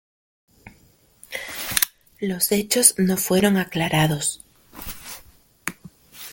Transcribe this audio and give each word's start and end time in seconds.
Los 2.19 2.51
hechos 2.51 2.95
no 2.97 3.17
fueron 3.17 3.57
aclarados. 3.57 4.41